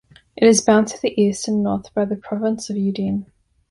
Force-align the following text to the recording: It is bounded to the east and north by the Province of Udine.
It 0.35 0.47
is 0.47 0.63
bounded 0.63 0.95
to 0.95 1.01
the 1.03 1.21
east 1.21 1.47
and 1.47 1.61
north 1.61 1.93
by 1.93 2.05
the 2.05 2.15
Province 2.15 2.71
of 2.71 2.75
Udine. 2.75 3.27